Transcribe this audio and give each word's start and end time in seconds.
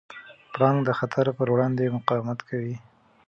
پړانګ 0.53 0.79
د 0.85 0.89
خطر 0.99 1.25
پر 1.37 1.47
وړاندې 1.53 1.93
مقاومت 1.97 2.39
کوي. 2.49 2.75